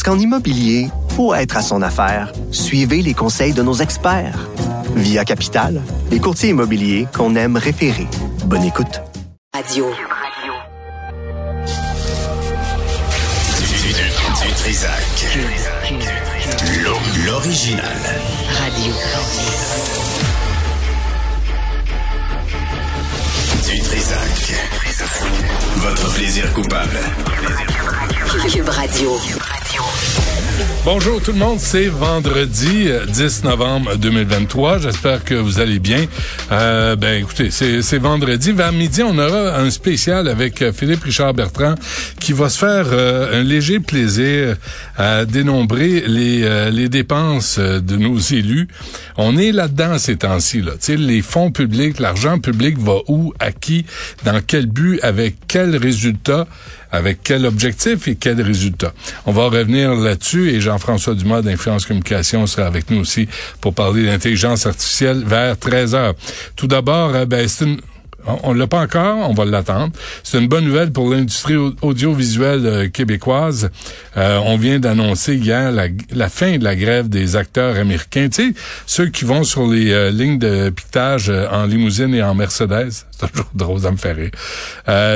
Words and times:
Parce 0.00 0.14
qu'en 0.14 0.22
immobilier, 0.22 0.90
pour 1.16 1.34
être 1.34 1.56
à 1.56 1.60
son 1.60 1.82
affaire, 1.82 2.32
suivez 2.52 3.02
les 3.02 3.14
conseils 3.14 3.52
de 3.52 3.62
nos 3.64 3.74
experts. 3.74 4.48
Via 4.94 5.24
Capital, 5.24 5.82
les 6.12 6.20
courtiers 6.20 6.50
immobiliers 6.50 7.08
qu'on 7.12 7.34
aime 7.34 7.56
référer. 7.56 8.06
Bonne 8.44 8.62
écoute. 8.62 9.00
Radio. 9.52 9.86
Du 14.46 14.52
Trisac. 14.54 15.26
L'o- 16.84 17.26
L'original. 17.26 17.82
Radio. 18.60 18.92
Du 23.68 23.80
Trisac. 23.82 24.54
Votre 25.78 26.14
plaisir 26.14 26.52
coupable. 26.52 27.00
Cube 28.52 28.68
Radio. 28.68 29.10
Bonjour 30.84 31.20
tout 31.20 31.32
le 31.32 31.38
monde, 31.38 31.58
c'est 31.60 31.88
vendredi 31.88 32.86
euh, 32.86 33.04
10 33.04 33.44
novembre 33.44 33.96
2023. 33.96 34.78
J'espère 34.78 35.22
que 35.22 35.34
vous 35.34 35.60
allez 35.60 35.78
bien. 35.78 36.06
Euh, 36.50 36.96
ben 36.96 37.20
écoutez, 37.20 37.50
c'est 37.50 37.98
vendredi. 37.98 38.52
Vers 38.52 38.72
midi, 38.72 39.02
on 39.02 39.18
aura 39.18 39.58
un 39.58 39.70
spécial 39.70 40.28
avec 40.28 40.62
euh, 40.62 40.72
Philippe 40.72 41.04
Richard 41.04 41.34
Bertrand 41.34 41.74
qui 42.20 42.32
va 42.32 42.48
se 42.48 42.58
faire 42.58 42.86
euh, 42.90 43.40
un 43.40 43.44
léger 43.44 43.80
plaisir 43.80 44.56
à 44.96 45.24
dénombrer 45.24 46.04
les, 46.06 46.42
euh, 46.44 46.70
les 46.70 46.88
dépenses 46.88 47.58
euh, 47.58 47.80
de 47.80 47.96
nos 47.96 48.18
élus. 48.18 48.68
On 49.16 49.36
est 49.36 49.52
là-dedans 49.52 49.98
ces 49.98 50.16
temps-ci. 50.16 50.62
Là. 50.62 50.72
Les 50.88 51.22
fonds 51.22 51.50
publics, 51.50 52.00
l'argent 52.00 52.38
public 52.38 52.78
va 52.78 52.96
où, 53.08 53.34
à 53.40 53.52
qui, 53.52 53.84
dans 54.24 54.40
quel 54.46 54.66
but, 54.66 55.00
avec 55.02 55.36
quel 55.48 55.76
résultat? 55.76 56.46
Avec 56.90 57.18
quel 57.22 57.46
objectif 57.46 58.08
et 58.08 58.16
quel 58.16 58.40
résultat. 58.40 58.92
On 59.26 59.32
va 59.32 59.44
revenir 59.44 59.94
là-dessus 59.94 60.50
et 60.50 60.60
Jean-François 60.60 61.14
Dumas 61.14 61.42
d'Influence 61.42 61.86
Communication 61.86 62.46
sera 62.46 62.66
avec 62.66 62.90
nous 62.90 63.00
aussi 63.00 63.28
pour 63.60 63.74
parler 63.74 64.04
d'intelligence 64.04 64.66
artificielle 64.66 65.24
vers 65.26 65.58
13 65.58 65.94
heures. 65.94 66.14
Tout 66.56 66.66
d'abord, 66.66 67.14
euh, 67.14 67.26
ben, 67.26 67.46
c'est 67.48 67.66
on 68.26 68.52
ne 68.52 68.58
l'a 68.58 68.66
pas 68.66 68.80
encore, 68.80 69.30
on 69.30 69.34
va 69.34 69.44
l'attendre. 69.44 69.92
C'est 70.22 70.38
une 70.38 70.48
bonne 70.48 70.64
nouvelle 70.64 70.92
pour 70.92 71.10
l'industrie 71.10 71.56
au- 71.56 71.74
audiovisuelle 71.82 72.66
euh, 72.66 72.88
québécoise. 72.88 73.70
Euh, 74.16 74.38
on 74.44 74.56
vient 74.56 74.78
d'annoncer 74.78 75.36
hier 75.36 75.70
la, 75.72 76.28
fin 76.28 76.58
de 76.58 76.64
la 76.64 76.76
grève 76.76 77.08
des 77.08 77.36
acteurs 77.36 77.76
américains. 77.76 78.28
Ceux 78.86 79.06
qui 79.06 79.24
vont 79.24 79.44
sur 79.44 79.66
les 79.66 79.92
euh, 79.92 80.10
lignes 80.10 80.38
de 80.38 80.70
piquetage 80.70 81.30
en 81.30 81.64
limousine 81.66 82.14
et 82.14 82.22
en 82.22 82.34
Mercedes. 82.34 82.90
C'est 83.18 83.30
toujours 83.32 83.50
drôle, 83.54 83.80
ça 83.80 83.90
me 83.90 83.96
fait 83.96 84.12
rire. 84.12 84.30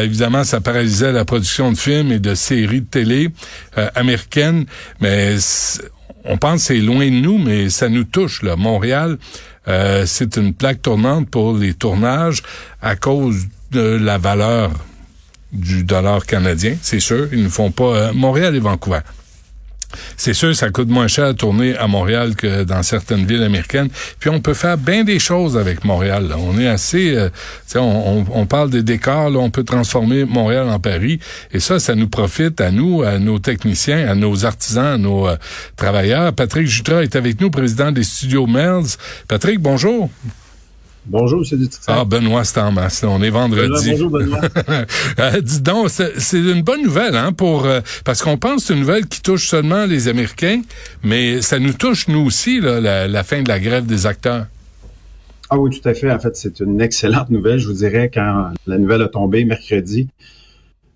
Évidemment, 0.03 0.42
ça 0.42 0.61
paralysait 0.61 1.12
la 1.12 1.25
production 1.25 1.70
de 1.70 1.77
films 1.78 2.11
et 2.11 2.19
de 2.19 2.34
séries 2.34 2.80
de 2.80 2.86
télé 2.86 3.30
américaines, 3.95 4.64
mais 5.00 5.36
on 6.25 6.37
pense 6.37 6.62
c'est 6.62 6.78
loin 6.78 7.06
de 7.06 7.20
nous, 7.20 7.39
mais 7.39 7.70
ça 7.70 7.89
nous 7.89 8.05
touche. 8.05 8.42
Là. 8.42 8.56
Montréal, 8.56 9.19
euh, 9.69 10.05
c'est 10.06 10.37
une 10.37 10.55
plaque 10.55 10.83
tournante 10.83 11.29
pour 11.29 11.56
les 11.56 11.75
tournages 11.75 12.42
à 12.80 12.96
cause 12.96 13.46
de 13.70 13.80
la 13.80 14.19
valeur 14.19 14.70
du 15.52 15.85
dollar 15.85 16.24
canadien, 16.24 16.77
c'est 16.80 17.01
sûr. 17.01 17.29
Ils 17.33 17.42
ne 17.42 17.48
font 17.48 17.70
pas 17.70 17.85
euh, 17.85 18.13
Montréal 18.13 18.57
et 18.57 18.61
Vancouver. 18.61 19.01
C'est 20.17 20.35
sûr, 20.35 20.55
ça 20.55 20.70
coûte 20.70 20.89
moins 20.89 21.08
cher 21.08 21.27
à 21.27 21.35
tourner 21.35 21.77
à 21.77 21.86
Montréal 21.86 22.35
que 22.36 22.64
dans 22.64 22.83
certaines 22.83 23.25
villes 23.27 23.42
américaines. 23.42 23.89
Puis 24.19 24.30
on 24.30 24.41
peut 24.41 24.55
faire 24.55 24.79
bien 24.79 25.05
des 25.05 25.19
choses 25.19 25.57
avec 25.57 25.85
Montréal. 25.85 26.35
On 26.39 26.58
est 26.58 26.69
assez, 26.69 27.14
euh, 27.17 27.29
on, 27.77 28.25
on- 28.33 28.47
parle 28.47 28.70
des 28.70 28.83
décors, 28.83 29.31
on 29.36 29.51
peut 29.51 29.64
transformer 29.64 30.25
Montréal 30.25 30.69
en 30.69 30.79
Paris. 30.79 31.19
Et 31.52 31.61
ça, 31.61 31.79
ça 31.79 31.95
nous 31.95 32.08
profite 32.08 32.61
à 32.61 32.70
nous, 32.70 33.02
à 33.02 33.19
nos 33.19 33.39
techniciens, 33.39 34.08
à 34.08 34.14
nos 34.14 34.45
artisans, 34.45 34.95
à 34.95 34.98
nos 34.98 35.27
euh, 35.29 35.36
travailleurs. 35.77 36.33
Patrick 36.33 36.67
Jutra 36.67 37.02
est 37.02 37.17
avec 37.17 37.41
nous, 37.41 37.51
président 37.51 37.92
des 37.92 38.05
studios 38.05 38.47
Merz. 38.47 38.98
Patrick, 39.29 39.58
bonjour. 39.61 40.11
Bonjour, 41.05 41.40
M. 41.40 41.58
Dutrisac. 41.58 41.85
Ah, 41.89 42.05
Benoît, 42.05 42.45
c'est 42.45 42.61
en 42.61 42.70
masse. 42.70 43.05
On 43.05 43.23
est 43.23 43.30
vendredi. 43.30 43.90
Bonjour, 43.90 44.11
Benoît. 44.11 44.40
Euh, 45.18 45.40
dis 45.40 45.61
donc, 45.61 45.90
c'est 45.90 46.39
une 46.39 46.63
bonne 46.63 46.83
nouvelle, 46.83 47.17
hein, 47.17 47.33
pour 47.33 47.67
euh, 47.67 47.80
parce 48.05 48.23
qu'on 48.23 48.39
pense 48.39 48.63
que 48.63 48.67
c'est 48.68 48.74
une 48.74 48.80
nouvelle 48.80 49.07
qui 49.07 49.20
touche 49.20 49.48
seulement 49.48 49.85
les 49.85 50.08
Américains, 50.08 50.63
mais 51.02 51.42
ça 51.42 51.58
nous 51.58 51.73
touche 51.73 52.08
nous 52.08 52.20
aussi, 52.20 52.61
là, 52.61 52.80
la, 52.80 53.08
la 53.08 53.24
fin 53.24 53.42
de 53.42 53.48
la 53.48 53.61
grève 53.61 53.86
des 53.86 54.07
acteurs. 54.07 54.46
Ah 55.51 55.58
oui, 55.58 55.70
tout 55.70 55.86
à 55.86 55.92
fait. 55.92 56.11
En 56.11 56.18
fait, 56.18 56.35
c'est 56.35 56.61
une 56.61 56.80
excellente 56.80 57.29
nouvelle. 57.29 57.58
Je 57.58 57.67
vous 57.67 57.74
dirais, 57.74 58.11
quand 58.13 58.52
la 58.67 58.79
nouvelle 58.79 59.02
a 59.02 59.08
tombé 59.08 59.45
mercredi, 59.45 60.08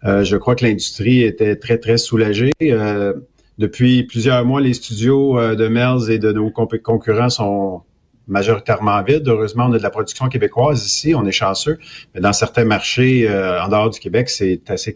euh, 0.05 0.25
je 0.25 0.37
crois 0.37 0.55
que 0.55 0.65
l'industrie 0.65 1.23
était 1.23 1.56
très, 1.56 1.77
très 1.77 1.99
soulagée. 1.99 2.53
Euh, 2.62 3.12
depuis 3.59 4.05
plusieurs 4.05 4.44
mois, 4.44 4.62
les 4.62 4.73
studios 4.73 5.38
euh, 5.38 5.55
de 5.56 5.69
Melz 5.69 6.09
et 6.09 6.19
de 6.19 6.33
nos 6.33 6.50
concurrents 6.50 7.28
sont 7.28 7.83
majoritairement 8.28 9.03
vides. 9.03 9.28
Heureusement, 9.28 9.66
on 9.69 9.72
a 9.72 9.78
de 9.78 9.82
la 9.82 9.91
production 9.91 10.28
québécoise 10.28 10.84
ici, 10.84 11.14
on 11.14 11.25
est 11.26 11.32
chanceux. 11.32 11.78
Mais 12.14 12.20
dans 12.20 12.32
certains 12.32 12.64
marchés 12.64 13.28
euh, 13.28 13.62
en 13.62 13.69
dehors 13.69 13.91
du 13.91 14.00
Québec, 14.00 14.28
c'est 14.28 14.60
assez 14.69 14.92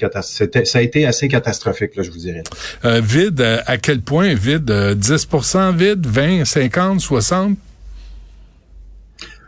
ça 0.64 0.78
a 0.78 0.82
été 0.82 1.06
assez 1.06 1.28
catastrophique, 1.28 1.96
là, 1.96 2.02
je 2.02 2.10
vous 2.10 2.18
dirais. 2.18 2.42
Euh, 2.84 3.00
vide, 3.00 3.41
euh, 3.41 3.58
à 3.66 3.76
quel 3.76 4.00
point? 4.00 4.34
Vide? 4.34 4.70
Euh, 4.70 4.94
10% 4.94 5.76
vide, 5.76 6.06
20, 6.06 6.44
50, 6.44 7.00
60? 7.00 7.56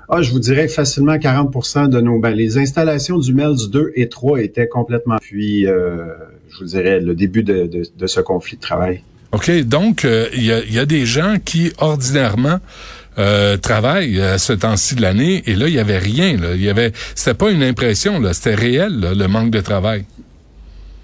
Ah, 0.09 0.20
je 0.20 0.31
vous 0.31 0.41
dirais 0.41 0.69
facilement 0.69 1.14
40% 1.16 1.88
de 1.88 2.00
nos... 2.00 2.19
Ben, 2.19 2.32
les 2.32 2.59
installations 2.59 3.19
du 3.19 3.32
MELS 3.32 3.70
2 3.70 3.93
et 3.94 4.09
3 4.09 4.43
étaient 4.43 4.69
complètement... 4.69 5.16
Puis, 5.20 5.66
euh, 5.66 6.04
je 6.50 6.59
vous 6.59 6.66
dirais, 6.66 7.00
le 7.00 7.14
début 7.14 7.43
de, 7.43 7.66
de, 7.66 7.82
de 7.97 8.06
ce 8.06 8.20
conflit 8.20 8.56
de 8.56 8.60
travail. 8.60 9.03
OK, 9.32 9.50
donc 9.62 10.04
euh, 10.04 10.28
il 10.34 10.44
y, 10.44 10.53
a, 10.53 10.62
il 10.62 10.75
y 10.75 10.78
a 10.78 10.84
des 10.84 11.06
gens 11.06 11.37
qui, 11.43 11.72
ordinairement, 11.78 12.59
euh, 13.19 13.56
travaillent 13.56 14.21
à 14.21 14.39
ce 14.39 14.53
temps-ci 14.53 14.95
de 14.95 15.03
l'année, 15.03 15.43
et 15.47 15.55
là, 15.55 15.69
il 15.69 15.75
y 15.75 15.78
avait 15.78 15.99
rien. 15.99 16.37
Là. 16.37 16.55
Il 16.55 16.62
y 16.62 16.71
avait, 16.71 16.93
c'était 17.15 17.34
pas 17.34 17.50
une 17.50 17.62
impression, 17.62 18.21
là, 18.21 18.33
c'était 18.33 18.55
réel, 18.55 19.00
là, 19.00 19.15
le 19.15 19.28
manque 19.28 19.50
de 19.50 19.61
travail. 19.61 20.05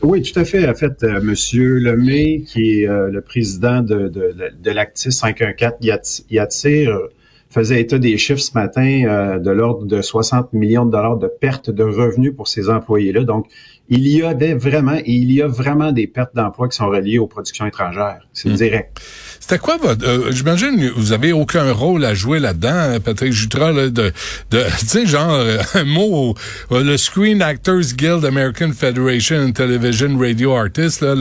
Oui, 0.00 0.22
tout 0.22 0.38
à 0.38 0.44
fait. 0.44 0.68
En 0.68 0.74
fait, 0.74 1.02
euh, 1.02 1.20
Monsieur 1.20 1.78
Lemay, 1.80 2.42
qui 2.46 2.80
est 2.82 2.88
euh, 2.88 3.10
le 3.10 3.20
président 3.20 3.80
de, 3.82 4.08
de, 4.08 4.32
de 4.62 4.70
l'Actis 4.70 5.10
514 5.10 5.72
Yat- 5.82 6.22
Yatir, 6.30 6.90
euh, 6.90 7.08
faisait 7.50 7.80
état 7.80 7.98
des 7.98 8.16
chiffres 8.16 8.40
ce 8.40 8.52
matin 8.54 9.04
euh, 9.06 9.38
de 9.40 9.50
l'ordre 9.50 9.86
de 9.86 10.00
60 10.00 10.52
millions 10.52 10.84
de 10.86 10.92
dollars 10.92 11.16
de 11.16 11.26
pertes 11.26 11.70
de 11.70 11.82
revenus 11.82 12.32
pour 12.36 12.46
ces 12.46 12.68
employés-là. 12.70 13.24
Donc, 13.24 13.46
il 13.88 14.06
y 14.06 14.22
avait 14.22 14.54
vraiment, 14.54 14.96
et 14.98 15.02
il 15.06 15.32
y 15.32 15.40
a 15.42 15.48
vraiment 15.48 15.90
des 15.90 16.06
pertes 16.06 16.34
d'emplois 16.36 16.68
qui 16.68 16.76
sont 16.76 16.88
reliées 16.88 17.18
aux 17.18 17.26
productions 17.26 17.66
étrangères. 17.66 18.20
C'est 18.34 18.52
direct. 18.52 19.00
C'était 19.48 19.62
quoi 19.62 19.78
votre... 19.78 20.06
euh, 20.06 20.30
J'imagine 20.30 20.92
vous 20.94 21.12
avez 21.12 21.32
aucun 21.32 21.72
rôle 21.72 22.04
à 22.04 22.12
jouer 22.12 22.38
là-dedans, 22.38 22.68
hein, 22.68 23.00
Patrick 23.00 23.32
Jutra, 23.32 23.72
là, 23.72 23.88
de, 23.88 24.12
de 24.50 24.64
tu 24.80 24.86
sais, 24.86 25.06
genre, 25.06 25.32
euh, 25.32 25.56
un 25.72 25.84
mot, 25.84 26.34
euh, 26.70 26.84
le 26.84 26.98
Screen 26.98 27.40
Actors 27.40 27.94
Guild 27.96 28.26
American 28.26 28.72
Federation 28.78 29.50
Television 29.52 30.18
Radio 30.18 30.54
Artists, 30.54 31.00
là, 31.00 31.14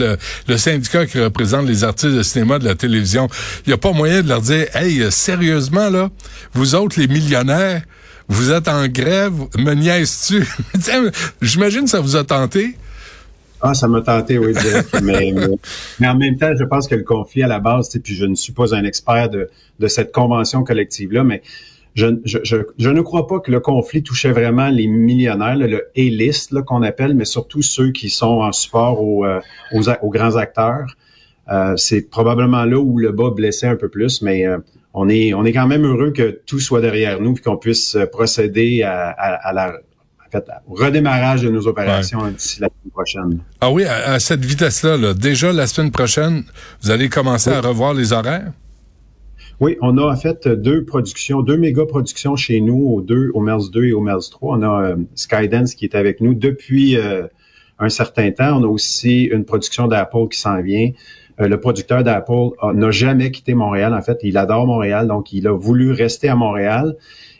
le, 0.46 0.56
syndicat 0.58 1.06
qui 1.06 1.18
représente 1.18 1.66
les 1.66 1.84
artistes 1.84 2.16
de 2.16 2.22
cinéma 2.22 2.58
de 2.58 2.66
la 2.66 2.74
télévision. 2.74 3.30
Il 3.64 3.70
n'y 3.70 3.72
a 3.72 3.78
pas 3.78 3.92
moyen 3.92 4.20
de 4.20 4.28
leur 4.28 4.42
dire, 4.42 4.66
hey, 4.74 5.00
euh, 5.00 5.10
sérieusement, 5.10 5.88
là, 5.88 6.10
vous 6.52 6.74
autres, 6.74 7.00
les 7.00 7.08
millionnaires, 7.08 7.80
vous 8.28 8.52
êtes 8.52 8.68
en 8.68 8.88
grève, 8.88 9.32
me 9.56 9.72
niaises-tu? 9.72 10.46
J'imagine 11.40 11.86
ça 11.86 12.00
vous 12.00 12.14
a 12.16 12.24
tenté. 12.24 12.76
Ah, 13.60 13.74
ça 13.74 13.88
m'a 13.88 14.00
tenté, 14.02 14.38
oui, 14.38 14.52
mais, 15.02 15.32
mais, 15.34 15.46
mais 16.00 16.08
en 16.08 16.16
même 16.16 16.36
temps, 16.36 16.52
je 16.56 16.64
pense 16.64 16.86
que 16.86 16.94
le 16.94 17.02
conflit 17.02 17.42
à 17.42 17.48
la 17.48 17.58
base, 17.58 17.90
puis 18.02 18.14
je 18.14 18.24
ne 18.24 18.34
suis 18.34 18.52
pas 18.52 18.74
un 18.74 18.84
expert 18.84 19.28
de, 19.30 19.48
de 19.80 19.88
cette 19.88 20.12
convention 20.12 20.62
collective-là, 20.62 21.24
mais 21.24 21.42
je, 21.94 22.06
je, 22.24 22.38
je, 22.44 22.56
je 22.78 22.90
ne 22.90 23.00
crois 23.00 23.26
pas 23.26 23.40
que 23.40 23.50
le 23.50 23.58
conflit 23.58 24.02
touchait 24.04 24.30
vraiment 24.30 24.68
les 24.68 24.86
millionnaires, 24.86 25.56
là, 25.56 25.66
le 25.66 25.88
A-list 25.96 26.60
qu'on 26.62 26.82
appelle, 26.82 27.14
mais 27.14 27.24
surtout 27.24 27.62
ceux 27.62 27.90
qui 27.90 28.10
sont 28.10 28.40
en 28.42 28.52
support 28.52 29.02
aux, 29.02 29.24
euh, 29.24 29.40
aux, 29.72 29.90
a- 29.90 30.02
aux 30.04 30.10
grands 30.10 30.36
acteurs. 30.36 30.86
Euh, 31.50 31.74
c'est 31.76 32.02
probablement 32.10 32.64
là 32.64 32.78
où 32.78 32.98
le 32.98 33.10
bas 33.10 33.30
blessait 33.34 33.66
un 33.66 33.74
peu 33.76 33.88
plus, 33.88 34.22
mais 34.22 34.46
euh, 34.46 34.58
on 34.94 35.08
est 35.08 35.32
on 35.34 35.44
est 35.44 35.52
quand 35.52 35.66
même 35.66 35.84
heureux 35.86 36.12
que 36.12 36.40
tout 36.46 36.60
soit 36.60 36.80
derrière 36.82 37.20
nous 37.20 37.32
puis 37.34 37.42
qu'on 37.42 37.56
puisse 37.56 37.94
euh, 37.96 38.04
procéder 38.06 38.82
à, 38.82 39.08
à, 39.08 39.48
à 39.48 39.52
la 39.52 39.72
fait, 40.30 40.44
au 40.66 40.74
redémarrage 40.74 41.42
de 41.42 41.50
nos 41.50 41.66
opérations 41.66 42.28
d'ici 42.30 42.60
la 42.60 42.68
semaine 42.68 42.92
prochaine. 42.92 43.40
Ah 43.60 43.70
oui, 43.70 43.84
à, 43.84 44.18
cette 44.18 44.44
vitesse-là, 44.44 44.96
là, 44.96 45.14
déjà 45.14 45.52
la 45.52 45.66
semaine 45.66 45.90
prochaine, 45.90 46.44
vous 46.82 46.90
allez 46.90 47.08
commencer 47.08 47.50
à 47.50 47.60
revoir 47.60 47.94
les 47.94 48.12
horaires? 48.12 48.52
Oui, 49.60 49.76
on 49.80 49.98
a 49.98 50.02
en 50.02 50.16
fait 50.16 50.46
deux 50.46 50.84
productions, 50.84 51.42
deux 51.42 51.56
méga 51.56 51.84
productions 51.84 52.36
chez 52.36 52.60
nous, 52.60 52.78
au 52.78 53.00
deux, 53.00 53.30
au 53.34 53.40
MERS 53.40 53.70
2 53.72 53.86
et 53.86 53.92
au 53.92 54.00
MERS 54.00 54.30
3. 54.30 54.58
On 54.58 54.62
a 54.62 54.82
euh, 54.82 54.96
Skydance 55.16 55.74
qui 55.74 55.84
est 55.84 55.96
avec 55.96 56.20
nous 56.20 56.34
depuis 56.34 56.96
euh, 56.96 57.26
un 57.80 57.88
certain 57.88 58.30
temps. 58.30 58.60
On 58.60 58.62
a 58.62 58.68
aussi 58.68 59.24
une 59.24 59.44
production 59.44 59.88
d'Apple 59.88 60.28
qui 60.30 60.38
s'en 60.38 60.62
vient. 60.62 60.92
Euh, 61.40 61.48
le 61.48 61.58
producteur 61.58 62.04
d'Apple 62.04 62.50
n'a 62.72 62.90
jamais 62.92 63.32
quitté 63.32 63.54
Montréal. 63.54 63.94
En 63.94 64.02
fait, 64.02 64.18
il 64.22 64.36
adore 64.36 64.66
Montréal, 64.66 65.08
donc 65.08 65.32
il 65.32 65.48
a 65.48 65.52
voulu 65.52 65.90
rester 65.90 66.28
à 66.28 66.36
Montréal. 66.36 66.94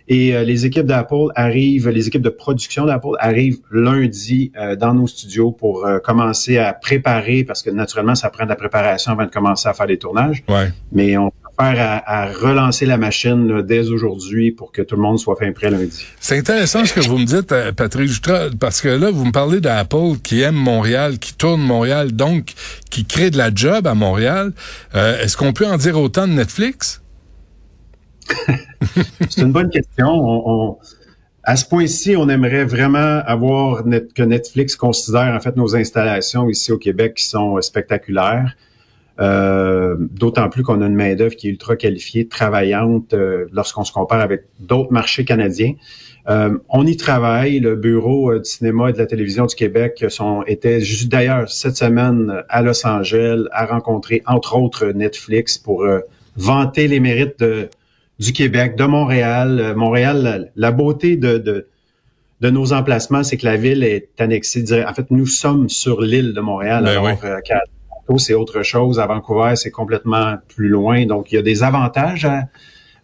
Et 0.08 0.32
les 0.44 0.66
équipes 0.66 0.86
d'Apple 0.86 1.26
arrivent, 1.34 1.88
les 1.88 2.08
équipes 2.08 2.22
de 2.22 2.30
production 2.30 2.86
d'Apple 2.86 3.16
arrivent 3.18 3.58
lundi 3.70 4.52
dans 4.78 4.94
nos 4.94 5.06
studios 5.06 5.52
pour 5.52 5.86
commencer 6.02 6.58
à 6.58 6.72
préparer, 6.72 7.44
parce 7.44 7.62
que 7.62 7.70
naturellement, 7.70 8.14
ça 8.14 8.30
prend 8.30 8.44
de 8.44 8.48
la 8.48 8.56
préparation 8.56 9.12
avant 9.12 9.24
de 9.24 9.30
commencer 9.30 9.68
à 9.68 9.74
faire 9.74 9.86
les 9.86 9.98
tournages. 9.98 10.42
Ouais. 10.48 10.72
Mais 10.92 11.16
on 11.18 11.30
à, 11.58 12.26
relancer 12.32 12.86
la 12.86 12.96
machine 12.96 13.62
dès 13.62 13.88
aujourd'hui 13.88 14.52
pour 14.52 14.72
que 14.72 14.82
tout 14.82 14.96
le 14.96 15.02
monde 15.02 15.18
soit 15.18 15.36
fin 15.36 15.50
prêt 15.52 15.70
lundi. 15.70 16.06
C'est 16.20 16.38
intéressant 16.38 16.84
ce 16.84 16.92
que 16.92 17.00
vous 17.00 17.18
me 17.18 17.24
dites, 17.24 17.52
euh, 17.52 17.72
Patrick 17.72 18.10
parce 18.58 18.80
que 18.80 18.88
là, 18.88 19.10
vous 19.10 19.24
me 19.24 19.32
parlez 19.32 19.60
d'Apple 19.60 20.18
qui 20.22 20.40
aime 20.42 20.54
Montréal, 20.54 21.18
qui 21.18 21.34
tourne 21.34 21.60
Montréal, 21.60 22.12
donc 22.12 22.52
qui 22.90 23.04
crée 23.04 23.30
de 23.30 23.38
la 23.38 23.50
job 23.52 23.86
à 23.86 23.94
Montréal. 23.94 24.52
Euh, 24.94 25.20
est-ce 25.20 25.36
qu'on 25.36 25.52
peut 25.52 25.66
en 25.66 25.76
dire 25.76 25.98
autant 25.98 26.26
de 26.26 26.32
Netflix? 26.32 27.02
C'est 29.28 29.42
une 29.42 29.52
bonne 29.52 29.70
question. 29.70 30.78
à 31.42 31.56
ce 31.56 31.64
point-ci, 31.64 32.16
on 32.16 32.28
aimerait 32.28 32.64
vraiment 32.64 33.22
avoir 33.24 33.82
que 34.14 34.22
Netflix 34.22 34.76
considère 34.76 35.34
en 35.34 35.40
fait 35.40 35.56
nos 35.56 35.76
installations 35.76 36.48
ici 36.48 36.72
au 36.72 36.78
Québec 36.78 37.14
qui 37.14 37.26
sont 37.26 37.60
spectaculaires. 37.60 38.54
Euh, 39.20 39.96
d'autant 39.98 40.48
plus 40.48 40.62
qu'on 40.62 40.80
a 40.80 40.86
une 40.86 40.94
main-d'œuvre 40.94 41.34
qui 41.34 41.48
est 41.48 41.50
ultra 41.50 41.74
qualifiée, 41.74 42.28
travaillante 42.28 43.14
euh, 43.14 43.46
lorsqu'on 43.52 43.82
se 43.82 43.92
compare 43.92 44.20
avec 44.20 44.44
d'autres 44.60 44.92
marchés 44.92 45.24
canadiens. 45.24 45.74
Euh, 46.28 46.56
on 46.68 46.86
y 46.86 46.96
travaille. 46.96 47.58
Le 47.58 47.74
bureau 47.74 48.38
du 48.38 48.44
cinéma 48.44 48.90
et 48.90 48.92
de 48.92 48.98
la 48.98 49.06
télévision 49.06 49.46
du 49.46 49.56
Québec 49.56 50.04
sont, 50.08 50.44
était 50.46 50.80
juste 50.80 51.08
d'ailleurs 51.10 51.50
cette 51.50 51.76
semaine 51.76 52.44
à 52.48 52.62
Los 52.62 52.86
Angeles 52.86 53.46
à 53.50 53.66
rencontrer 53.66 54.22
entre 54.26 54.56
autres 54.56 54.86
Netflix 54.86 55.58
pour 55.58 55.84
vanter 56.36 56.86
les 56.86 57.00
mérites 57.00 57.40
de, 57.40 57.68
du 58.18 58.32
Québec, 58.32 58.76
de 58.76 58.84
Montréal. 58.84 59.74
Montréal, 59.76 60.50
la, 60.56 60.70
beauté 60.70 61.16
de, 61.16 61.38
de, 61.38 61.66
de, 62.40 62.50
nos 62.50 62.72
emplacements, 62.72 63.22
c'est 63.22 63.36
que 63.36 63.46
la 63.46 63.56
ville 63.56 63.84
est 63.84 64.08
annexée. 64.20 64.64
En 64.84 64.94
fait, 64.94 65.10
nous 65.10 65.26
sommes 65.26 65.68
sur 65.68 66.00
l'île 66.00 66.34
de 66.34 66.40
Montréal. 66.40 66.84
Ben 66.84 66.90
alors, 66.90 68.18
c'est 68.18 68.34
autre 68.34 68.62
chose. 68.62 68.98
À 68.98 69.06
Vancouver, 69.06 69.54
c'est 69.56 69.70
complètement 69.70 70.36
plus 70.48 70.68
loin. 70.68 71.04
Donc, 71.06 71.30
il 71.30 71.36
y 71.36 71.38
a 71.38 71.42
des 71.42 71.62
avantages 71.62 72.26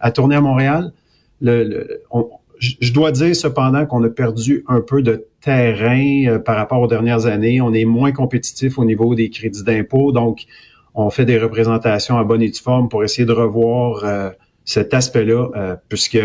à, 0.00 0.10
tourner 0.10 0.36
à 0.36 0.40
Montréal. 0.40 0.92
Le, 1.40 2.00
je 2.58 2.92
dois 2.92 3.12
dire 3.12 3.34
cependant 3.36 3.84
qu'on 3.86 4.02
a 4.04 4.08
perdu 4.08 4.64
un 4.68 4.80
peu 4.80 5.02
de 5.02 5.26
terrain 5.40 6.24
euh, 6.26 6.38
par 6.38 6.56
rapport 6.56 6.80
aux 6.80 6.86
dernières 6.86 7.26
années. 7.26 7.60
On 7.60 7.72
est 7.72 7.84
moins 7.84 8.12
compétitif 8.12 8.78
au 8.78 8.84
niveau 8.84 9.14
des 9.14 9.30
crédits 9.30 9.64
d'impôt. 9.64 10.12
Donc, 10.12 10.46
on 10.94 11.10
fait 11.10 11.24
des 11.24 11.38
représentations 11.38 12.16
à 12.18 12.24
bonne 12.24 12.42
et 12.42 12.48
due 12.48 12.60
forme 12.60 12.88
pour 12.88 13.02
essayer 13.04 13.26
de 13.26 13.32
revoir 13.32 14.04
euh, 14.04 14.30
cet 14.64 14.94
aspect-là, 14.94 15.48
euh, 15.56 15.76
puisque 15.88 16.18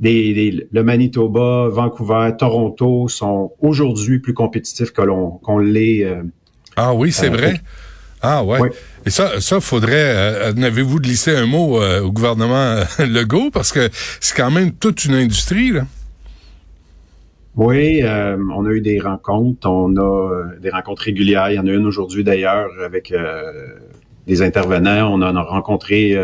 des, 0.00 0.68
le 0.70 0.82
Manitoba, 0.82 1.68
Vancouver, 1.68 2.32
Toronto 2.38 3.08
sont 3.08 3.52
aujourd'hui 3.60 4.18
plus 4.18 4.34
compétitifs 4.34 4.92
que 4.92 5.02
l'on 5.02 5.30
qu'on 5.30 5.58
l'est. 5.58 6.06
ah 6.76 6.94
oui, 6.94 7.12
c'est 7.12 7.28
vrai. 7.28 7.60
Ah 8.26 8.42
ouais. 8.42 8.70
Et 9.04 9.10
ça, 9.10 9.38
ça 9.38 9.60
faudrait. 9.60 9.92
Euh, 9.94 10.52
N'avez-vous 10.54 10.98
glissé 10.98 11.36
un 11.36 11.44
mot 11.44 11.78
euh, 11.78 12.00
au 12.00 12.10
gouvernement 12.10 12.54
euh, 12.54 12.84
Legault? 13.06 13.50
Parce 13.52 13.70
que 13.70 13.90
c'est 13.92 14.34
quand 14.34 14.50
même 14.50 14.72
toute 14.72 15.04
une 15.04 15.12
industrie 15.12 15.72
là. 15.72 15.82
Oui, 17.56 18.02
on 18.02 18.66
a 18.66 18.70
eu 18.70 18.80
des 18.80 18.98
rencontres, 18.98 19.70
on 19.70 19.96
a 19.96 20.42
des 20.60 20.70
rencontres 20.70 21.02
régulières. 21.02 21.50
Il 21.50 21.54
y 21.54 21.58
en 21.60 21.66
a 21.68 21.70
une 21.70 21.86
aujourd'hui 21.86 22.24
d'ailleurs 22.24 22.68
avec 22.84 23.14
des 24.26 24.42
intervenants. 24.42 25.12
On 25.12 25.22
en 25.22 25.36
a 25.36 25.42
rencontré 25.42 26.18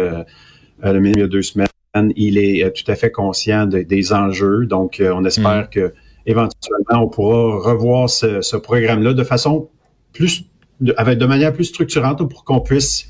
le 0.83 1.01
ministre 1.01 1.19
il 1.19 1.23
y 1.23 1.25
a 1.25 1.29
deux 1.29 1.43
semaines. 1.43 1.69
Il 2.17 2.39
est 2.39 2.71
tout 2.73 2.91
à 2.91 2.95
fait 2.95 3.11
conscient 3.11 3.67
des 3.67 4.13
enjeux, 4.13 4.67
donc 4.67 5.03
on 5.05 5.25
espère 5.25 5.65
mm. 5.65 5.71
que 5.71 5.93
éventuellement 6.27 7.05
on 7.05 7.09
pourra 7.09 7.71
revoir 7.71 8.09
ce, 8.09 8.41
ce 8.43 8.57
programme-là 8.57 9.13
de 9.13 9.25
façon 9.25 9.69
plus 10.13 10.45
de, 10.81 10.95
avec 10.97 11.19
de 11.19 11.27
manière 11.27 11.53
plus 11.53 11.65
structurante 11.65 12.29
pour 12.29 12.45
qu'on 12.45 12.61
puisse 12.61 13.09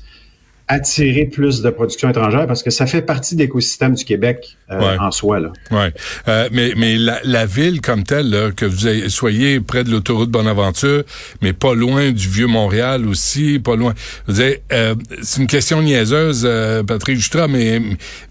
attirer 0.71 1.25
plus 1.25 1.61
de 1.61 1.69
production 1.69 2.09
étrangère 2.09 2.47
parce 2.47 2.63
que 2.63 2.69
ça 2.69 2.85
fait 2.85 3.01
partie 3.01 3.35
de 3.35 3.41
l'écosystème 3.41 3.93
du 3.93 4.05
Québec 4.05 4.57
euh, 4.71 4.97
en 4.99 5.11
soi. 5.11 5.41
Là. 5.41 5.51
Ouais. 5.69 5.93
Euh, 6.29 6.47
mais 6.53 6.71
mais 6.77 6.97
la, 6.97 7.19
la, 7.25 7.45
ville 7.45 7.81
comme 7.81 8.03
telle, 8.03 8.29
là, 8.29 8.51
que 8.51 8.65
vous 8.65 9.09
soyez 9.09 9.59
près 9.59 9.83
de 9.83 9.91
l'autoroute 9.91 10.29
Bonaventure, 10.29 11.03
mais 11.41 11.51
pas 11.51 11.75
loin 11.75 12.11
du 12.11 12.25
vieux 12.29 12.47
Montréal 12.47 13.05
aussi, 13.05 13.59
pas 13.59 13.75
loin. 13.75 13.93
Vous 14.27 14.41
euh, 14.41 14.95
c'est 15.21 15.41
une 15.41 15.47
question 15.47 15.81
niaiseuse, 15.81 16.43
euh, 16.45 16.83
Patrick 16.83 17.17
Justra, 17.17 17.49
mais 17.49 17.81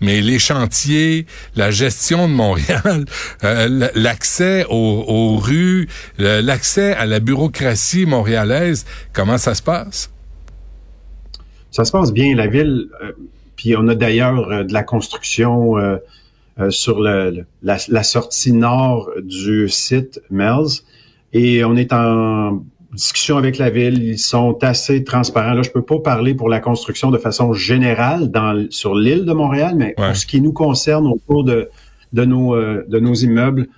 mais 0.01 0.23
les 0.23 0.39
chantiers, 0.39 1.27
la 1.57 1.71
gestion 1.71 2.27
de 2.27 2.33
Montréal, 2.33 3.05
euh, 3.45 3.91
l'accès 3.95 4.65
aux, 4.71 5.05
aux 5.07 5.37
rues, 5.37 5.89
l'accès 6.17 6.95
à 6.95 7.05
la 7.05 7.21
bureaucratie 7.21 8.07
montréalaise, 8.07 8.87
comment 9.13 9.37
ça 9.37 9.55
se 9.55 9.61
passe? 9.61 10.11
Ça 11.71 11.85
se 11.85 11.93
passe 11.93 12.13
bien. 12.13 12.35
La 12.35 12.47
ville, 12.47 12.89
euh, 13.03 13.13
puis 13.57 13.77
on 13.77 13.87
a 13.89 13.95
d'ailleurs 13.95 14.51
euh, 14.51 14.65
de 14.65 14.73
la 14.73 14.83
construction 14.83 15.79
euh, 15.79 15.99
sur 16.69 17.01
le, 17.01 17.47
la, 17.63 17.79
la, 17.89 18.03
sortie 18.03 18.53
nord 18.53 19.11
du 19.23 19.69
site 19.69 20.21
Mel's. 20.31 20.85
Et 21.33 21.65
on 21.65 21.77
est 21.77 21.93
en 21.93 22.63
discussion 22.93 23.39
avec 23.39 23.57
la 23.57 23.71
ville. 23.71 24.03
Ils 24.03 24.19
sont 24.19 24.59
assez 24.63 25.05
transparents. 25.05 25.55
Là, 25.55 25.63
je 25.63 25.71
peux 25.71 25.83
pas 25.83 26.01
parler 26.01 26.35
pour 26.35 26.49
la 26.49 26.61
construction 26.61 27.11
de 27.11 27.19
façon 27.19 27.53
générale 27.55 28.31
dans, 28.31 28.67
sur 28.71 28.95
l'île 28.95 29.25
de 29.25 29.33
Montréal, 29.33 29.75
mais 29.77 29.95
pour 29.97 30.15
ce 30.15 30.27
qui 30.27 30.41
nous 30.41 30.53
concerne 30.53 31.07
au 31.07 31.19
cours 31.27 31.45
de, 31.45 31.71
de, 32.13 32.25
nos, 32.25 32.57
de 32.57 32.99
nos 32.99 33.15
immeubles, 33.15 33.69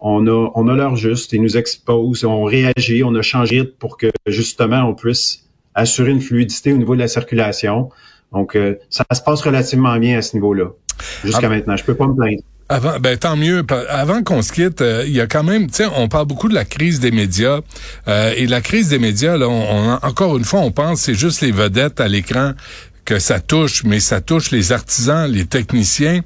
on 0.00 0.26
a, 0.28 0.52
on 0.54 0.68
a 0.68 0.74
l'heure 0.74 0.96
juste. 0.96 1.32
Ils 1.32 1.42
nous 1.42 1.56
exposent, 1.56 2.24
on 2.24 2.44
réagit, 2.44 3.02
on 3.02 3.14
a 3.14 3.22
changé 3.22 3.64
pour 3.64 3.96
que 3.96 4.10
justement 4.26 4.82
on 4.82 4.94
puisse 4.94 5.49
assurer 5.74 6.10
une 6.10 6.20
fluidité 6.20 6.72
au 6.72 6.76
niveau 6.76 6.94
de 6.94 7.00
la 7.00 7.08
circulation. 7.08 7.90
Donc, 8.32 8.56
euh, 8.56 8.76
ça 8.90 9.04
se 9.12 9.20
passe 9.20 9.40
relativement 9.42 9.96
bien 9.98 10.18
à 10.18 10.22
ce 10.22 10.34
niveau-là. 10.36 10.66
Jusqu'à 11.24 11.46
ah. 11.46 11.48
maintenant, 11.48 11.76
je 11.76 11.84
peux 11.84 11.94
pas 11.94 12.06
me 12.06 12.14
plaindre. 12.14 12.42
Avant, 12.68 13.00
ben 13.00 13.16
tant 13.16 13.36
mieux. 13.36 13.66
Avant 13.88 14.22
qu'on 14.22 14.42
se 14.42 14.52
quitte, 14.52 14.80
euh, 14.80 15.02
il 15.04 15.12
y 15.12 15.20
a 15.20 15.26
quand 15.26 15.42
même, 15.42 15.66
tu 15.66 15.78
sais, 15.78 15.86
on 15.96 16.06
parle 16.06 16.26
beaucoup 16.26 16.48
de 16.48 16.54
la 16.54 16.64
crise 16.64 17.00
des 17.00 17.10
médias 17.10 17.60
euh, 18.06 18.32
et 18.36 18.46
la 18.46 18.60
crise 18.60 18.90
des 18.90 19.00
médias. 19.00 19.36
Là, 19.36 19.48
on, 19.48 19.98
encore 20.02 20.36
une 20.36 20.44
fois, 20.44 20.60
on 20.60 20.70
pense 20.70 21.00
c'est 21.00 21.14
juste 21.14 21.40
les 21.40 21.50
vedettes 21.50 22.00
à 22.00 22.06
l'écran 22.06 22.52
que 23.04 23.18
ça 23.18 23.40
touche, 23.40 23.82
mais 23.82 23.98
ça 23.98 24.20
touche 24.20 24.52
les 24.52 24.70
artisans, 24.70 25.28
les 25.28 25.44
techniciens. 25.44 26.20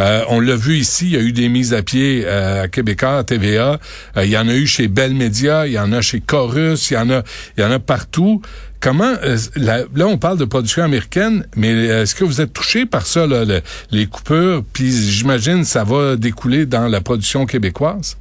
Euh, 0.00 0.24
on 0.28 0.40
l'a 0.40 0.56
vu 0.56 0.78
ici, 0.78 1.04
il 1.04 1.12
y 1.12 1.16
a 1.16 1.20
eu 1.20 1.32
des 1.32 1.50
mises 1.50 1.74
à 1.74 1.82
pied 1.82 2.22
euh, 2.24 2.62
à 2.62 2.68
Québécois, 2.68 3.18
à 3.18 3.24
TVA. 3.24 3.78
il 4.16 4.30
y 4.30 4.38
en 4.38 4.48
a 4.48 4.54
eu 4.54 4.66
chez 4.66 4.88
Bell 4.88 5.12
Media, 5.12 5.66
il 5.66 5.74
y 5.74 5.78
en 5.78 5.92
a 5.92 6.00
chez 6.00 6.20
Chorus, 6.20 6.90
il 6.90 6.94
y 6.94 6.96
en 6.96 7.10
a, 7.10 7.22
il 7.58 7.62
y 7.62 7.64
en 7.66 7.70
a 7.70 7.78
partout. 7.78 8.40
Comment 8.82 9.14
euh, 9.22 9.36
là, 9.54 10.06
on 10.08 10.18
parle 10.18 10.38
de 10.38 10.44
production 10.44 10.82
américaine, 10.82 11.46
mais 11.56 11.70
est-ce 11.86 12.16
que 12.16 12.24
vous 12.24 12.40
êtes 12.40 12.52
touché 12.52 12.84
par 12.84 13.06
ça, 13.06 13.28
là, 13.28 13.44
les 13.92 14.06
coupures? 14.06 14.64
Puis 14.72 14.90
j'imagine 14.90 15.62
ça 15.62 15.84
va 15.84 16.16
découler 16.16 16.66
dans 16.66 16.88
la 16.88 17.00
production 17.00 17.46
québécoise? 17.46 18.18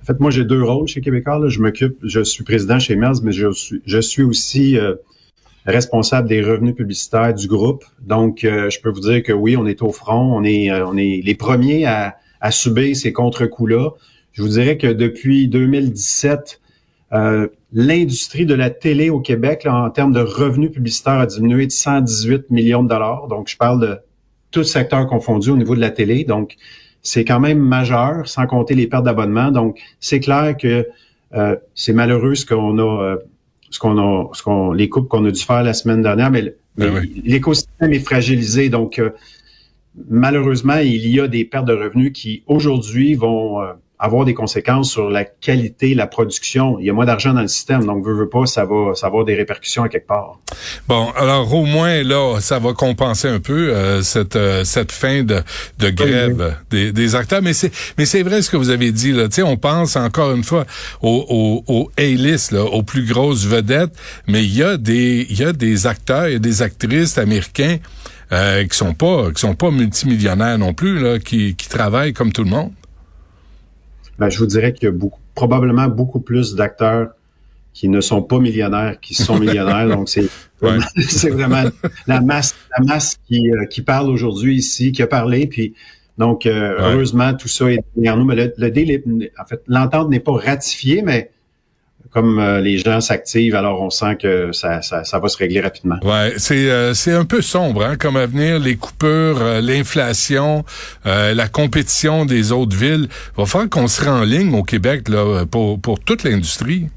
En 0.00 0.04
fait, 0.04 0.20
moi 0.20 0.30
j'ai 0.30 0.44
deux 0.44 0.62
rôles 0.62 0.86
chez 0.86 1.00
Québécois. 1.00 1.40
Je 1.48 1.58
m'occupe, 1.58 1.96
je 2.04 2.22
suis 2.22 2.44
président 2.44 2.78
chez 2.78 2.94
Mers, 2.94 3.20
mais 3.24 3.32
je 3.32 4.00
suis, 4.00 4.22
aussi 4.22 4.78
euh, 4.78 4.94
responsable 5.66 6.28
des 6.28 6.40
revenus 6.40 6.76
publicitaires 6.76 7.34
du 7.34 7.48
groupe. 7.48 7.84
Donc, 8.00 8.44
euh, 8.44 8.70
je 8.70 8.80
peux 8.80 8.90
vous 8.90 9.00
dire 9.00 9.24
que 9.24 9.32
oui, 9.32 9.56
on 9.56 9.66
est 9.66 9.82
au 9.82 9.90
front, 9.90 10.36
on 10.36 10.44
est, 10.44 10.70
on 10.70 10.96
est 10.96 11.20
les 11.24 11.34
premiers 11.34 11.84
à, 11.84 12.16
à 12.40 12.52
subir 12.52 12.94
ces 12.94 13.12
contre-coups-là. 13.12 13.90
Je 14.32 14.42
vous 14.42 14.50
dirais 14.50 14.78
que 14.78 14.86
depuis 14.86 15.48
2017, 15.48 16.60
euh, 17.12 17.48
l'industrie 17.72 18.46
de 18.46 18.54
la 18.54 18.70
télé 18.70 19.10
au 19.10 19.20
Québec, 19.20 19.66
en 19.68 19.90
termes 19.90 20.12
de 20.12 20.20
revenus 20.20 20.70
publicitaires, 20.70 21.18
a 21.18 21.26
diminué 21.26 21.66
de 21.66 21.72
118 21.72 22.50
millions 22.50 22.82
de 22.82 22.88
dollars. 22.88 23.28
Donc, 23.28 23.48
je 23.48 23.56
parle 23.56 23.80
de 23.80 23.98
tout 24.50 24.64
secteur 24.64 25.06
confondu 25.06 25.50
au 25.50 25.56
niveau 25.56 25.74
de 25.74 25.80
la 25.80 25.90
télé. 25.90 26.24
Donc, 26.24 26.56
c'est 27.02 27.24
quand 27.24 27.40
même 27.40 27.58
majeur, 27.58 28.26
sans 28.28 28.46
compter 28.46 28.74
les 28.74 28.86
pertes 28.86 29.04
d'abonnement. 29.04 29.50
Donc, 29.50 29.78
c'est 30.00 30.20
clair 30.20 30.56
que 30.56 30.86
euh, 31.34 31.56
c'est 31.74 31.92
malheureux 31.92 32.34
ce 32.34 32.46
qu'on 32.46 32.78
a, 32.78 33.02
euh, 33.02 33.16
ce 33.70 33.78
qu'on 33.78 33.98
a, 33.98 34.30
ce 34.32 34.42
qu'on, 34.42 34.72
les 34.72 34.88
coupes 34.88 35.08
qu'on 35.08 35.24
a 35.26 35.30
dû 35.30 35.42
faire 35.42 35.62
la 35.62 35.74
semaine 35.74 36.02
dernière, 36.02 36.30
mais, 36.30 36.54
ben 36.76 37.06
l'écosystème 37.24 37.92
est 37.92 37.98
fragilisé. 37.98 38.70
Donc, 38.70 39.00
malheureusement, 40.08 40.78
il 40.78 41.06
y 41.06 41.20
a 41.20 41.28
des 41.28 41.44
pertes 41.44 41.66
de 41.66 41.74
revenus 41.74 42.12
qui 42.14 42.42
aujourd'hui 42.46 43.14
vont 43.14 43.60
avoir 44.02 44.24
des 44.24 44.34
conséquences 44.34 44.90
sur 44.90 45.08
la 45.08 45.24
qualité, 45.24 45.94
la 45.94 46.08
production. 46.08 46.76
Il 46.80 46.86
y 46.86 46.90
a 46.90 46.92
moins 46.92 47.06
d'argent 47.06 47.32
dans 47.32 47.40
le 47.40 47.46
système, 47.46 47.86
donc 47.86 48.04
veut, 48.04 48.14
veut 48.14 48.28
pas, 48.28 48.46
ça 48.46 48.64
va, 48.64 48.96
ça 48.96 49.06
va 49.06 49.08
avoir 49.08 49.24
des 49.24 49.36
répercussions 49.36 49.84
à 49.84 49.88
quelque 49.88 50.08
part. 50.08 50.40
Bon, 50.88 51.10
alors 51.16 51.54
au 51.54 51.64
moins 51.64 52.02
là, 52.02 52.40
ça 52.40 52.58
va 52.58 52.72
compenser 52.72 53.28
un 53.28 53.38
peu 53.38 53.72
euh, 53.72 54.02
cette 54.02 54.34
euh, 54.34 54.64
cette 54.64 54.90
fin 54.90 55.22
de, 55.22 55.40
de 55.78 55.90
grève 55.90 56.56
Des, 56.70 56.90
des, 56.90 57.14
acteurs. 57.14 57.42
Mais 57.42 57.52
c'est 57.52 57.70
mais 57.96 58.04
c'est 58.04 58.24
vrai 58.24 58.42
ce 58.42 58.50
que 58.50 58.56
vous 58.56 58.70
avez 58.70 58.90
dit 58.90 59.12
là. 59.12 59.28
Tu 59.28 59.36
sais, 59.36 59.42
on 59.44 59.56
pense 59.56 59.94
encore 59.94 60.32
une 60.32 60.42
fois 60.42 60.66
aux 61.00 61.24
au, 61.28 61.72
au 61.72 61.90
A-list, 61.96 62.54
aux 62.54 62.82
plus 62.82 63.06
grosses 63.06 63.46
vedettes, 63.46 63.94
mais 64.26 64.42
il 64.42 64.56
y 64.56 64.64
a 64.64 64.76
des 64.78 65.28
il 65.30 65.38
y 65.38 65.44
a 65.44 65.52
des 65.52 65.86
acteurs, 65.86 66.26
il 66.26 66.32
y 66.32 66.36
a 66.36 66.40
des 66.40 66.60
actrices 66.62 67.18
américains 67.18 67.76
euh, 68.32 68.66
qui 68.66 68.76
sont 68.76 68.94
pas 68.94 69.30
qui 69.30 69.40
sont 69.40 69.54
pas 69.54 69.70
multimillionnaires 69.70 70.58
non 70.58 70.74
plus 70.74 70.98
là, 70.98 71.20
qui, 71.20 71.54
qui 71.54 71.68
travaillent 71.68 72.14
comme 72.14 72.32
tout 72.32 72.42
le 72.42 72.50
monde. 72.50 72.72
Ben, 74.18 74.28
je 74.28 74.38
vous 74.38 74.46
dirais 74.46 74.72
qu'il 74.72 74.84
y 74.84 74.88
a 74.88 74.92
beaucoup, 74.92 75.20
probablement 75.34 75.88
beaucoup 75.88 76.20
plus 76.20 76.54
d'acteurs 76.54 77.10
qui 77.72 77.88
ne 77.88 78.00
sont 78.00 78.22
pas 78.22 78.38
millionnaires, 78.38 79.00
qui 79.00 79.14
sont 79.14 79.38
millionnaires. 79.38 79.88
donc 79.88 80.08
c'est 80.08 80.28
vraiment, 81.30 81.64
la 82.06 82.20
masse, 82.20 82.54
la 82.76 82.84
masse 82.84 83.18
qui, 83.26 83.50
euh, 83.50 83.66
qui 83.66 83.82
parle 83.82 84.10
aujourd'hui 84.10 84.56
ici, 84.56 84.92
qui 84.92 85.02
a 85.02 85.06
parlé. 85.06 85.46
Puis 85.46 85.74
donc 86.18 86.46
euh, 86.46 86.74
heureusement 86.78 87.34
tout 87.34 87.48
ça 87.48 87.70
est 87.72 87.82
derrière 87.96 88.16
nous. 88.16 88.24
Mais 88.24 88.36
le, 88.36 88.54
le 88.58 89.30
en 89.40 89.44
fait, 89.46 89.62
l'entente 89.66 90.10
n'est 90.10 90.20
pas 90.20 90.32
ratifiée, 90.32 91.02
mais 91.02 91.30
comme 92.10 92.38
euh, 92.38 92.60
les 92.60 92.78
gens 92.78 93.00
s'activent, 93.00 93.54
alors 93.54 93.80
on 93.80 93.90
sent 93.90 94.16
que 94.16 94.52
ça, 94.52 94.82
ça, 94.82 95.04
ça, 95.04 95.18
va 95.18 95.28
se 95.28 95.36
régler 95.36 95.60
rapidement. 95.60 95.96
Ouais, 96.02 96.34
c'est 96.36 96.70
euh, 96.70 96.94
c'est 96.94 97.12
un 97.12 97.24
peu 97.24 97.40
sombre 97.40 97.84
hein, 97.84 97.96
comme 97.96 98.16
avenir, 98.16 98.58
les 98.58 98.76
coupures, 98.76 99.40
euh, 99.40 99.60
l'inflation, 99.60 100.64
la 101.04 101.48
compétition 101.48 102.24
des 102.24 102.52
autres 102.52 102.76
villes. 102.76 103.08
Il 103.08 103.40
va 103.40 103.46
falloir 103.46 103.70
qu'on 103.70 103.88
se 103.88 104.02
en 104.02 104.24
ligne 104.24 104.54
au 104.54 104.62
Québec 104.62 105.08
là 105.08 105.46
pour 105.46 105.80
pour 105.80 106.00
toute 106.00 106.24
l'industrie. 106.24 106.88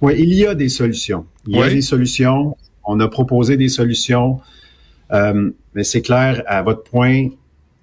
Oui, 0.00 0.14
il 0.18 0.34
y 0.34 0.46
a 0.46 0.54
des 0.54 0.68
solutions. 0.68 1.24
Il 1.46 1.56
y 1.56 1.62
a 1.62 1.70
des 1.70 1.82
solutions. 1.82 2.56
On 2.84 3.00
a 3.00 3.08
proposé 3.08 3.56
des 3.56 3.68
solutions, 3.68 4.40
mais 5.10 5.84
c'est 5.84 6.02
clair 6.02 6.42
à 6.46 6.62
votre 6.62 6.82
point 6.82 7.28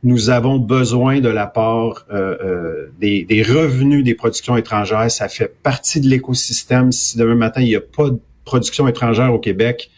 nous 0.03 0.29
avons 0.29 0.58
besoin 0.58 1.20
de 1.20 1.29
la 1.29 1.46
part 1.46 2.05
euh, 2.12 2.38
euh, 2.43 2.91
des, 3.00 3.24
des, 3.24 3.43
revenus 3.43 4.03
des 4.03 4.15
productions 4.15 4.58
étrangères. 4.58 5.12
Ça 5.12 5.27
fait 5.27 5.53
partie 5.62 6.01
de 6.01 6.08
l'écosystème. 6.08 6.91
Si 6.91 7.17
demain 7.17 7.36
matin, 7.36 7.62
il 7.62 7.67
n'y 7.67 7.75
a 7.75 7.81
pas 7.81 8.10
de 8.10 8.20
production 8.43 8.88
étrangère 8.88 9.34
au 9.34 9.39
Québec, 9.39 9.91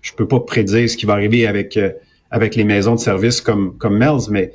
je 0.00 0.12
peux 0.12 0.28
pas 0.28 0.40
prédire 0.40 0.88
ce 0.88 0.96
qui 0.96 1.06
va 1.06 1.14
arriver 1.14 1.46
avec 1.46 1.76
euh, 1.76 1.90
avec 2.30 2.54
les 2.54 2.64
maisons 2.64 2.94
de 2.94 3.00
services 3.00 3.40
comme 3.40 3.76
comme 3.78 3.98
Mel's, 3.98 4.28
mais 4.28 4.52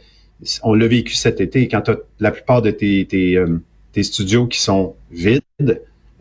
on 0.64 0.74
l'a 0.74 0.88
vécu 0.88 1.16
cet 1.16 1.42
été. 1.42 1.68
Quand 1.68 1.82
tu 1.82 1.92
as 1.92 1.98
la 2.20 2.32
plupart 2.32 2.62
de 2.62 2.72
tes, 2.72 3.06
tes, 3.06 3.38
tes, 3.92 4.04
studios 4.04 4.48
qui 4.48 4.60
sont 4.60 4.96
vides, 5.12 5.42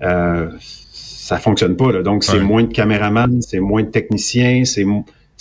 euh, 0.02 0.50
ça 0.58 1.38
fonctionne 1.38 1.76
pas. 1.76 1.90
Là. 1.92 2.02
Donc, 2.02 2.22
c'est 2.22 2.38
moins 2.38 2.62
de 2.62 2.72
caméramans, 2.72 3.42
c'est 3.42 3.58
moins 3.58 3.82
de 3.82 3.88
techniciens, 3.88 4.64
c'est 4.64 4.84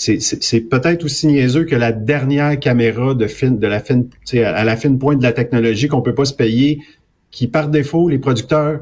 c'est 0.01 0.61
peut-être 0.61 1.05
aussi 1.05 1.27
niaiseux 1.27 1.65
que 1.65 1.75
la 1.75 1.91
dernière 1.91 2.59
caméra 2.59 3.13
de 3.13 3.27
fine, 3.27 3.59
de 3.59 3.67
la 3.67 3.79
fine, 3.79 4.09
à 4.33 4.63
la 4.63 4.75
fine 4.75 4.97
pointe 4.97 5.19
de 5.19 5.23
la 5.23 5.31
technologie 5.31 5.87
qu'on 5.87 6.01
peut 6.01 6.15
pas 6.15 6.25
se 6.25 6.33
payer, 6.33 6.81
qui 7.29 7.47
par 7.47 7.67
défaut, 7.67 8.09
les 8.09 8.17
producteurs 8.17 8.79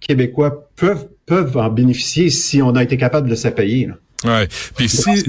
québécois 0.00 0.70
peuvent, 0.74 1.08
peuvent 1.26 1.56
en 1.58 1.68
bénéficier 1.68 2.30
si 2.30 2.62
on 2.62 2.74
a 2.76 2.82
été 2.82 2.96
capable 2.96 3.28
de 3.28 3.34
se 3.34 3.48
payer. 3.48 3.90
Ouais. 4.24 4.48
Puis 4.74 4.88
si, 4.88 5.22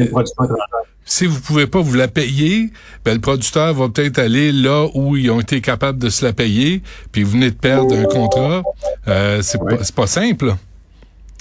si 1.03 1.25
vous 1.25 1.41
pouvez 1.41 1.67
pas 1.67 1.81
vous 1.81 1.95
la 1.95 2.07
payer, 2.07 2.72
ben 3.03 3.15
le 3.15 3.19
producteur 3.19 3.74
va 3.74 3.89
peut-être 3.89 4.19
aller 4.19 4.53
là 4.53 4.88
où 4.93 5.17
ils 5.17 5.29
ont 5.31 5.41
été 5.41 5.60
capables 5.60 6.00
de 6.00 6.10
se 6.10 6.24
la 6.24 6.31
payer, 6.31 6.81
puis 7.12 7.24
vous 7.24 7.31
venez 7.31 7.51
de 7.51 7.55
perdre 7.55 7.93
un 7.93 8.05
contrat. 8.05 8.63
Euh, 9.10 9.41
c'est 9.41 9.57
pas, 9.57 9.77
pas 9.95 10.07
simple. 10.07 10.55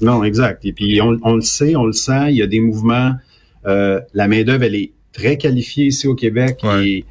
Non, 0.01 0.25
exact. 0.25 0.65
Et 0.65 0.73
puis 0.73 1.01
on, 1.01 1.17
on, 1.23 1.37
le 1.37 1.43
sait, 1.43 1.77
on 1.77 1.85
le 1.85 1.93
sent, 1.93 2.31
il 2.31 2.39
y 2.39 2.43
a 2.43 2.49
des 2.49 2.59
mouvements 2.59 3.13
euh, 3.67 4.01
la 4.15 4.29
main-d'œuvre, 4.29 4.65
elle 4.65 4.75
est 4.75 4.93
très 5.13 5.37
qualifiée 5.37 5.87
ici 5.87 6.07
au 6.07 6.15
Québec 6.15 6.61
et 6.83 7.05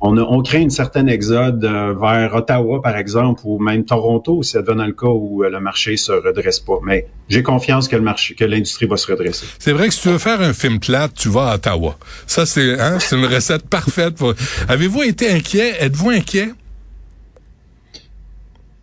on, 0.00 0.18
a, 0.18 0.20
on 0.20 0.42
crée 0.42 0.60
une 0.60 0.70
certaine 0.70 1.08
exode 1.08 1.64
euh, 1.64 1.94
vers 1.94 2.34
Ottawa, 2.34 2.82
par 2.82 2.96
exemple, 2.96 3.40
ou 3.44 3.58
même 3.58 3.84
Toronto, 3.84 4.42
si 4.42 4.50
ça 4.50 4.62
devenait 4.62 4.86
le 4.86 4.92
cas 4.92 5.06
où 5.06 5.42
euh, 5.42 5.48
le 5.48 5.60
marché 5.60 5.96
se 5.96 6.12
redresse 6.12 6.60
pas. 6.60 6.78
Mais 6.82 7.06
j'ai 7.28 7.42
confiance 7.42 7.88
que 7.88 7.96
le 7.96 8.02
marché, 8.02 8.34
que 8.34 8.44
l'industrie 8.44 8.86
va 8.86 8.98
se 8.98 9.10
redresser. 9.10 9.46
C'est 9.58 9.72
vrai 9.72 9.88
que 9.88 9.94
si 9.94 10.02
tu 10.02 10.08
veux 10.08 10.18
faire 10.18 10.40
un 10.42 10.52
film 10.52 10.78
plate, 10.78 11.14
tu 11.14 11.30
vas 11.30 11.52
à 11.52 11.54
Ottawa. 11.54 11.96
Ça, 12.26 12.44
c'est 12.44 12.78
hein, 12.78 12.98
c'est 13.00 13.16
une 13.16 13.24
recette 13.24 13.66
parfaite. 13.70 14.16
Pour... 14.16 14.34
Avez-vous 14.68 15.02
été 15.02 15.30
inquiet? 15.30 15.74
Êtes-vous 15.80 16.10
inquiet? 16.10 16.50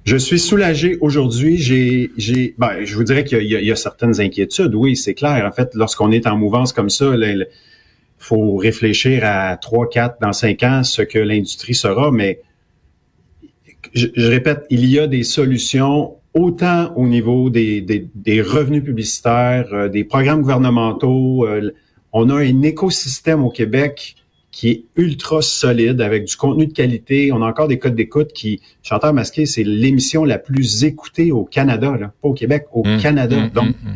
Je 0.04 0.18
suis 0.18 0.40
soulagé 0.40 0.98
aujourd'hui. 1.00 1.58
J'ai, 1.58 2.12
j'ai, 2.18 2.56
ben, 2.58 2.84
je 2.84 2.96
vous 2.96 3.04
dirais 3.04 3.24
qu'il 3.24 3.44
y, 3.44 3.66
y 3.66 3.72
a, 3.72 3.76
certaines 3.76 4.20
inquiétudes. 4.20 4.74
Oui, 4.74 4.96
c'est 4.96 5.14
clair. 5.14 5.46
En 5.46 5.52
fait, 5.52 5.76
lorsqu'on 5.76 6.12
est 6.12 6.26
en 6.26 6.38
mouvance 6.38 6.74
comme 6.74 6.90
ça, 6.90 7.14
il 7.16 7.48
faut 8.18 8.56
réfléchir 8.56 9.22
à 9.24 9.58
trois, 9.58 9.88
quatre, 9.88 10.18
dans 10.20 10.34
cinq 10.34 10.64
ans, 10.64 10.84
ce 10.84 11.04
que 11.04 11.20
l'industrie 11.20 11.76
sera. 11.76 12.12
Mais 12.12 12.42
je, 13.94 14.08
répète, 14.18 14.66
il 14.70 14.86
y 14.86 15.00
a 15.00 15.08
des 15.08 15.24
solutions 15.24 16.16
autant 16.34 16.94
au 16.96 17.08
niveau 17.08 17.50
des, 17.50 17.82
des, 17.82 18.08
des 18.16 18.42
revenus 18.42 18.84
publicitaires, 18.84 19.68
euh, 19.74 19.90
des 19.90 20.04
programmes 20.04 20.42
gouvernementaux. 20.42 21.46
Euh, 21.46 21.74
on 22.14 22.30
a 22.30 22.36
un 22.36 22.62
écosystème 22.62 23.44
au 23.44 23.50
Québec 23.50 24.16
qui 24.52 24.70
est 24.70 24.84
ultra 24.98 25.42
solide 25.42 26.02
avec 26.02 26.26
du 26.26 26.36
contenu 26.36 26.68
de 26.68 26.74
qualité. 26.74 27.32
On 27.32 27.42
a 27.42 27.46
encore 27.46 27.68
des 27.68 27.80
codes 27.80 27.96
d'écoute 27.96 28.34
qui, 28.34 28.62
Chanteur 28.84 29.14
masqué, 29.14 29.46
c'est 29.46 29.64
l'émission 29.64 30.26
la 30.26 30.38
plus 30.38 30.84
écoutée 30.84 31.32
au 31.32 31.46
Canada, 31.46 31.96
là. 32.00 32.14
pas 32.22 32.28
au 32.28 32.34
Québec, 32.34 32.66
au 32.74 32.86
mmh, 32.86 32.98
Canada. 33.00 33.38
Mmh, 33.38 33.50
Donc, 33.52 33.70
mmh, 33.70 33.94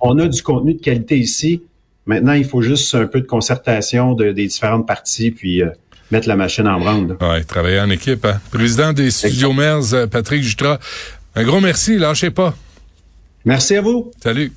on 0.00 0.18
a 0.18 0.28
du 0.28 0.42
contenu 0.42 0.74
de 0.74 0.80
qualité 0.80 1.18
ici. 1.18 1.62
Maintenant, 2.06 2.32
il 2.32 2.44
faut 2.44 2.62
juste 2.62 2.94
un 2.94 3.06
peu 3.06 3.20
de 3.20 3.26
concertation 3.26 4.14
de, 4.14 4.32
des 4.32 4.46
différentes 4.46 4.86
parties, 4.86 5.30
puis 5.32 5.62
euh, 5.62 5.70
mettre 6.10 6.28
la 6.28 6.36
machine 6.36 6.68
en 6.68 6.78
branle. 6.78 7.16
Oui, 7.20 7.44
travailler 7.44 7.80
en 7.80 7.90
équipe. 7.90 8.24
Hein. 8.24 8.40
Président 8.50 8.92
des 8.92 9.10
Studios 9.10 9.52
Mers, 9.52 9.92
euh, 9.92 10.06
Patrick 10.06 10.42
Jutra, 10.42 10.78
un 11.34 11.44
gros 11.44 11.60
merci, 11.60 11.98
lâchez 11.98 12.30
pas. 12.30 12.56
Merci 13.44 13.76
à 13.76 13.82
vous. 13.82 14.10
Salut. 14.22 14.52